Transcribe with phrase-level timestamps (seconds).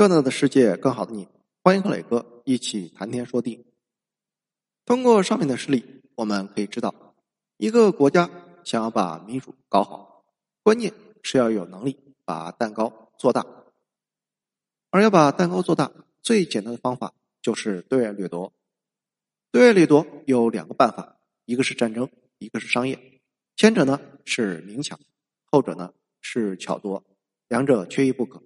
[0.00, 1.28] 更大的世界，更好的你，
[1.62, 3.66] 欢迎和磊哥一起谈天说地。
[4.86, 7.14] 通过上面的事例，我们可以知道，
[7.58, 8.30] 一个国家
[8.64, 10.24] 想要把民主搞好，
[10.62, 13.44] 关键是要有能力把蛋糕做大。
[14.88, 15.92] 而要把蛋糕做大，
[16.22, 17.12] 最简单的方法
[17.42, 18.54] 就是对外掠夺。
[19.52, 22.08] 对外掠夺有两个办法，一个是战争，
[22.38, 23.20] 一个是商业。
[23.54, 24.98] 前者呢是明抢，
[25.44, 25.92] 后者呢
[26.22, 27.04] 是巧夺，
[27.48, 28.42] 两者缺一不可。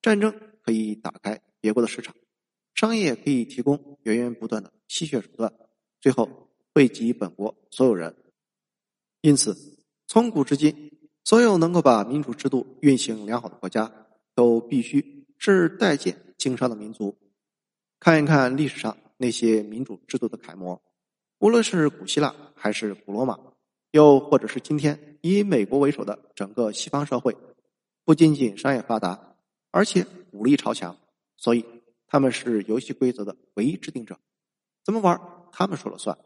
[0.00, 0.32] 战争。
[0.66, 2.12] 可以打开别国的市场，
[2.74, 5.54] 商业可以提供源源不断的吸血手段，
[6.00, 8.16] 最后惠及本国所有人。
[9.20, 9.56] 因此，
[10.08, 10.90] 从古至今，
[11.22, 17.16] 所有能够把民主制度运行良好的国家，都必须是待见经商的民族。
[18.00, 20.82] 看一看历史上那些民主制度的楷模，
[21.38, 23.38] 无论是古希腊还是古罗马，
[23.92, 27.36] 又或者是今天以美国为首的整个西方社会，
[28.04, 29.25] 不仅仅商业发达。
[29.76, 30.96] 而且武力超强，
[31.36, 31.62] 所以
[32.06, 34.18] 他们是游戏规则的唯一制定者，
[34.82, 35.20] 怎么玩
[35.52, 36.16] 他们说了算。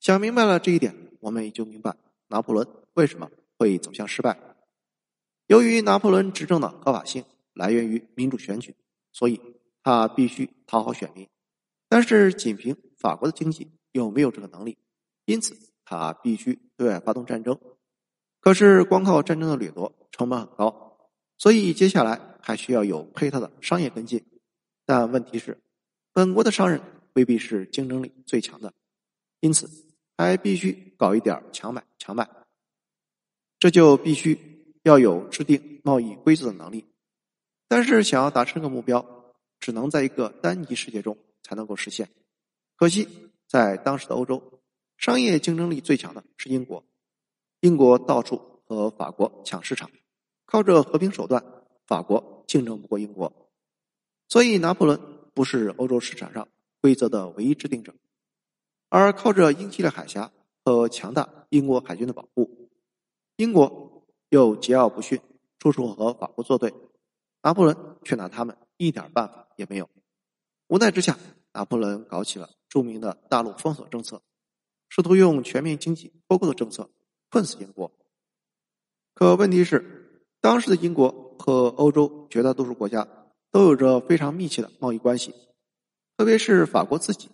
[0.00, 1.96] 想明白了这一点，我们也就明白
[2.28, 4.38] 拿破仑为什么会走向失败。
[5.46, 7.24] 由于拿破仑执政的合法性
[7.54, 8.76] 来源于民主选举，
[9.12, 9.40] 所以
[9.82, 11.26] 他必须讨好选民。
[11.88, 14.76] 但是仅凭法国的经济又没有这个能力，
[15.24, 17.58] 因此他必须对外发动战争。
[18.40, 20.98] 可是光靠战争的掠夺成本很高，
[21.38, 22.33] 所以接下来。
[22.46, 24.22] 还需要有配套的商业跟进，
[24.84, 25.58] 但问题是，
[26.12, 26.78] 本国的商人
[27.14, 28.70] 未必是竞争力最强的，
[29.40, 29.66] 因此
[30.18, 32.28] 还必须搞一点强买强卖。
[33.58, 34.38] 这就必须
[34.82, 36.84] 要有制定贸易规则的能力。
[37.66, 42.10] 但是想要达成这个目标，只能在一个单极世界中才能够实现。
[42.76, 43.08] 可惜，
[43.48, 44.60] 在当时的欧洲，
[44.98, 46.84] 商业竞争力最强的是英国，
[47.60, 49.90] 英国到处和法国抢市场，
[50.44, 51.42] 靠着和平手段，
[51.86, 52.33] 法国。
[52.54, 53.50] 竞争不过英国，
[54.28, 55.00] 所以拿破仑
[55.34, 56.46] 不是欧洲市场上
[56.80, 57.92] 规则的唯一制定者，
[58.88, 60.30] 而靠着英吉利海峡
[60.64, 62.70] 和强大英国海军的保护，
[63.38, 65.20] 英国又桀骜不驯，
[65.58, 66.72] 处处和法国作对，
[67.42, 69.90] 拿破仑却拿他们一点办法也没有。
[70.68, 71.18] 无奈之下，
[71.54, 74.22] 拿破仑搞起了著名的大陆封锁政策，
[74.88, 76.88] 试图用全面经济脱钩的政策
[77.30, 77.90] 困死英国。
[79.12, 81.23] 可问题是，当时的英国。
[81.38, 83.06] 和欧洲绝大多数国家
[83.50, 85.34] 都有着非常密切的贸易关系，
[86.16, 87.28] 特别是法国自己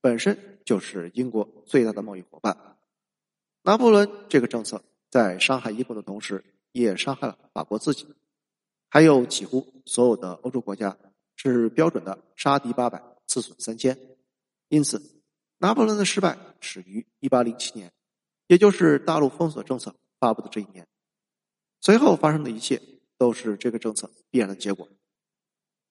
[0.00, 2.76] 本身就是英国最大的贸易伙伴。
[3.62, 8.06] 拿破仑这个政策在伤害英国的同时，也伤害了法国自己，
[8.88, 10.96] 还有几乎所有的欧洲国家
[11.36, 13.98] 是标准的杀敌八百，自损三千。
[14.68, 15.22] 因此，
[15.58, 17.92] 拿破仑的失败始于一八零七年，
[18.46, 20.86] 也就是大陆封锁政策发布的这一年。
[21.80, 22.80] 随后发生的一切。
[23.20, 24.88] 都是这个政策必然的结果，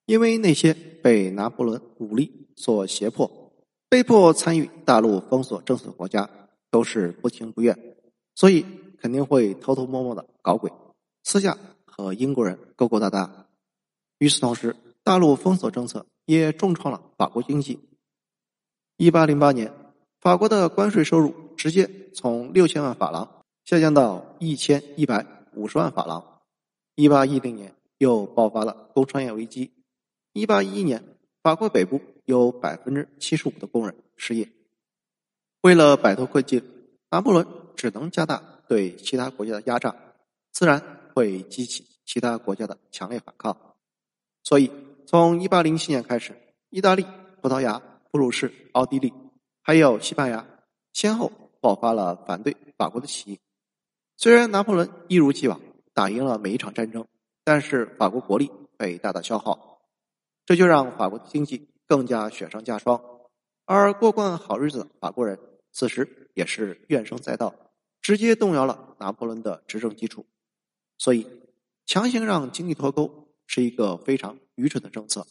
[0.07, 3.53] 因为那些被拿破仑武力所胁迫、
[3.87, 6.27] 被迫参与大陆封锁政策的国家
[6.71, 7.95] 都是不情不愿，
[8.33, 8.65] 所以
[8.97, 10.71] 肯定会偷偷摸摸的搞鬼，
[11.23, 13.45] 私下和英国人勾勾搭搭。
[14.17, 17.79] 与此同时，大陆封锁政策也重创了法国经济。
[18.97, 19.71] 一八零八年，
[20.19, 25.23] 法国的关税收入直接从六千万法郎下降到一千一百
[25.53, 26.38] 五十万法郎。
[26.99, 29.71] 一八一零年又爆发了工商业危机。
[30.33, 31.01] 一八一一年，
[31.41, 34.49] 法国北部有百分之七十五的工人失业。
[35.61, 36.61] 为了摆脱困境，
[37.09, 39.95] 拿破仑只能加大对其他国家的压榨，
[40.51, 43.55] 自然会激起其他国家的强烈反抗。
[44.43, 44.69] 所以，
[45.07, 46.35] 从一八零七年开始，
[46.69, 47.05] 意大利、
[47.41, 49.13] 葡萄牙、普鲁士、奥地利，
[49.61, 50.45] 还有西班牙，
[50.91, 53.39] 先后爆发了反对法国的起义。
[54.17, 55.61] 虽然拿破仑一如既往。
[55.99, 57.05] 打赢了每一场战争，
[57.43, 59.81] 但是法国国力被大大消耗，
[60.45, 63.03] 这就让法国的经济更加雪上加霜。
[63.65, 65.37] 而过惯好日子的法国人，
[65.73, 67.53] 此时也是怨声载道，
[68.01, 70.25] 直接动摇了拿破仑的执政基础。
[70.97, 71.27] 所以，
[71.85, 75.27] 强行让经济脱钩是一个非常愚蠢的政策。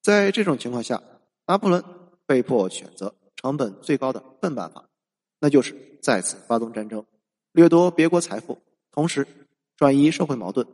[0.00, 1.02] 在这种情况下，
[1.46, 1.84] 拿破仑
[2.24, 4.88] 被迫选择成本最高的笨办法，
[5.40, 7.04] 那就是再次发动战争，
[7.52, 8.58] 掠夺别国财富。
[8.92, 9.26] 同时，
[9.76, 10.66] 转移社会矛盾，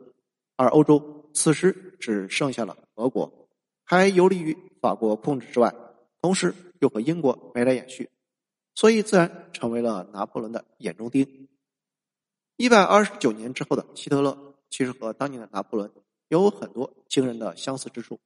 [0.55, 3.47] 而欧洲此时只剩下了俄国，
[3.83, 5.73] 还游离于法国控制之外，
[6.21, 8.09] 同时又和英国眉来眼去，
[8.75, 11.47] 所以自然成为了拿破仑的眼中钉。
[12.57, 15.91] 一百二十九年之后的希特勒，其实和当年的拿破仑
[16.27, 18.19] 有很多惊人的相似之处，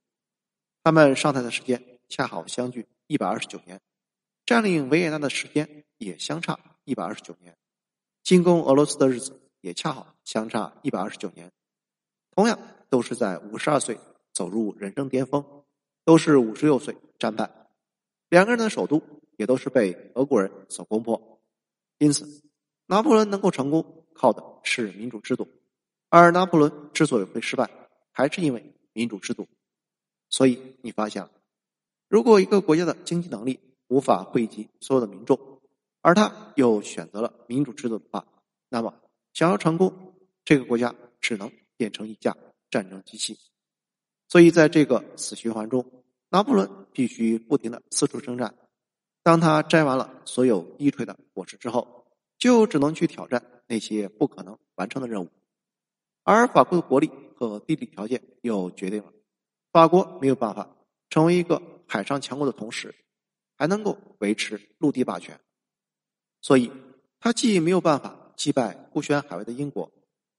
[0.83, 3.81] 他们上台的时间恰好相距一百二十九年，
[4.45, 7.57] 占领维也纳的时间也相差一百二十九年，
[8.23, 9.37] 进攻俄罗斯的日子。
[9.61, 11.51] 也恰好相差一百二十九年，
[12.31, 12.59] 同样
[12.89, 13.97] 都是在五十二岁
[14.33, 15.63] 走入人生巅峰，
[16.03, 17.49] 都是五十六岁战败。
[18.29, 19.01] 两个人的首都
[19.37, 21.41] 也都是被俄国人所攻破。
[21.99, 22.41] 因此，
[22.87, 25.47] 拿破仑能够成功，靠的是民主制度。
[26.09, 27.69] 而拿破仑之所以会失败，
[28.11, 29.47] 还是因为民主制度。
[30.29, 31.31] 所以，你发现了，
[32.09, 35.39] 如果一个国家的经济能力无法惠及所有的民众，
[36.01, 38.25] 而他又选择了民主制度的话，
[38.69, 38.93] 那么
[39.33, 40.13] 想要成功，
[40.43, 42.35] 这个国家只能变成一架
[42.69, 43.37] 战争机器。
[44.27, 45.85] 所以，在这个死循环中，
[46.29, 48.55] 拿破仑必须不停的四处征战。
[49.23, 52.07] 当他摘完了所有低垂的果实之后，
[52.37, 55.29] 就只能去挑战那些不可能完成的任务。
[56.23, 59.11] 而法国的国力和地理条件又决定了，
[59.71, 60.75] 法国没有办法
[61.09, 62.95] 成为一个海上强国的同时，
[63.57, 65.39] 还能够维持陆地霸权。
[66.41, 66.71] 所以，
[67.19, 69.91] 他既没有办法击败孤悬海外的英国，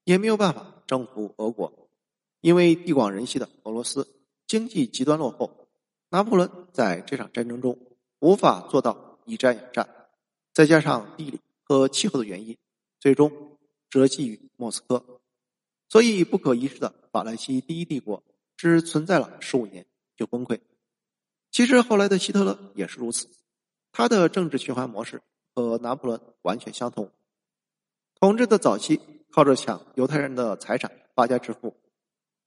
[0.03, 1.71] 也没有办法征服俄国。
[2.41, 4.05] 因为地广人稀的俄罗斯
[4.45, 5.69] 经济极端落后，
[6.09, 7.79] 拿破仑在这场战争中
[8.19, 9.87] 无法做到以战养战，
[10.53, 12.57] 再加上地理和气候的原因，
[12.99, 13.57] 最终
[13.89, 15.21] 折戟于莫斯科。
[15.87, 18.21] 所以，不可一世的法兰西第一帝国
[18.57, 19.85] 只存在了十五年
[20.17, 20.59] 就崩溃。
[21.51, 23.29] 其实，后来的希特勒也是如此，
[23.93, 25.21] 他的政治循环模式
[25.55, 27.09] 和拿破仑完全相同。
[28.23, 29.01] 统治的早期
[29.33, 31.75] 靠着抢犹太人的财产发家致富。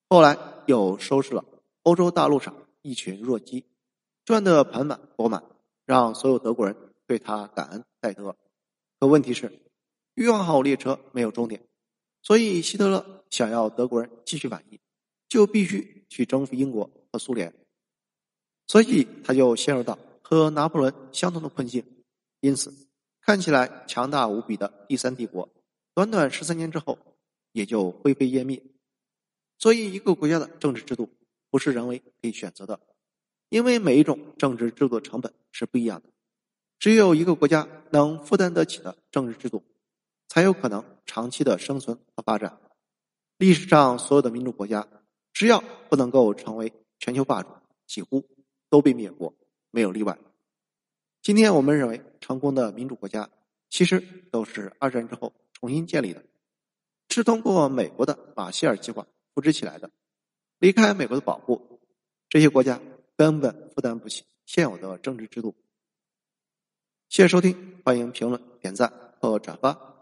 [0.09, 1.45] 后来又收拾了
[1.83, 3.63] 欧洲大陆上一群弱鸡，
[4.25, 5.45] 赚得盆满钵满，
[5.85, 6.75] 让所有德国人
[7.07, 8.35] 对他感恩戴德。
[8.99, 9.53] 可问题是，
[10.15, 11.63] 欲望号列车没有终点，
[12.23, 14.81] 所以希特勒想要德国人继续满意，
[15.29, 17.53] 就必须去征服英国和苏联。
[18.67, 21.85] 所以他就陷入到和拿破仑相同的困境。
[22.41, 22.73] 因此，
[23.21, 25.47] 看起来强大无比的第三帝国，
[25.97, 26.99] 短短十三年之后
[27.53, 28.63] 也就灰飞烟灭。
[29.57, 31.09] 所以，一个国家的政治制度
[31.49, 32.79] 不是人为可以选择的，
[33.49, 36.11] 因为每一种政治制度成本是不一样的。
[36.79, 39.65] 只有一个国家能负担得起的政治制度，
[40.29, 42.61] 才有可能长期的生存和发展。
[43.39, 44.87] 历史上所有的民主国家，
[45.33, 47.49] 只要不能够成为全球霸主，
[47.87, 48.23] 几乎
[48.69, 49.33] 都被灭国，
[49.71, 50.19] 没有例外。
[51.23, 53.31] 今天我们认为成功的民主国家，
[53.71, 53.99] 其实
[54.31, 55.33] 都是二战之后
[55.67, 56.23] 重新建立的，
[57.09, 59.05] 是通过美国的马歇尔计划。
[59.35, 59.91] 扶植起来的，
[60.61, 61.81] 离开美国的保护，
[62.29, 62.81] 这些国家
[63.17, 65.57] 根本负担不起现有的政治制度。
[67.09, 69.96] 谢谢收听，欢迎评论、点赞和转发。